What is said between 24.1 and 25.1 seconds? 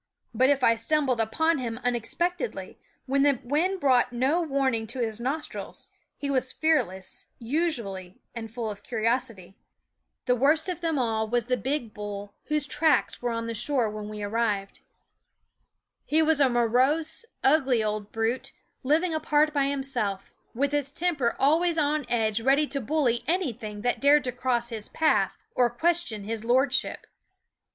to cross his